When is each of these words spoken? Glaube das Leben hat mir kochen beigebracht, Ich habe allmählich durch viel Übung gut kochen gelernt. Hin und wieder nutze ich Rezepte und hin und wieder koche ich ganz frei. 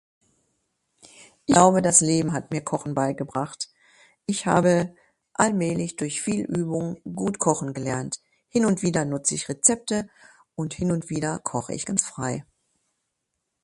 Glaube 1.45 1.83
das 1.83 2.01
Leben 2.01 2.33
hat 2.33 2.49
mir 2.49 2.63
kochen 2.63 2.95
beigebracht, 2.95 3.69
Ich 4.25 4.47
habe 4.47 4.95
allmählich 5.33 5.95
durch 5.95 6.23
viel 6.23 6.41
Übung 6.45 6.99
gut 7.03 7.37
kochen 7.37 7.71
gelernt. 7.75 8.19
Hin 8.47 8.65
und 8.65 8.81
wieder 8.81 9.05
nutze 9.05 9.35
ich 9.35 9.47
Rezepte 9.47 10.09
und 10.55 10.73
hin 10.73 10.91
und 10.91 11.11
wieder 11.11 11.37
koche 11.37 11.75
ich 11.75 11.85
ganz 11.85 12.03
frei. 12.07 12.43